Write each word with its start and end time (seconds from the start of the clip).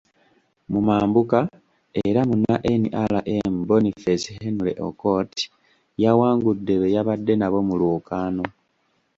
Mu 0.71 0.79
mambuka 0.87 1.39
era 2.05 2.19
Munna 2.29 2.55
NRM, 2.81 3.53
Boniface 3.67 4.27
Henry 4.39 4.73
Okot 4.87 5.31
yawangudde 6.03 6.73
be 6.79 6.87
yabadde 6.95 7.33
nabo 7.37 7.59
mu 7.67 7.75
lwokaano. 7.81 8.43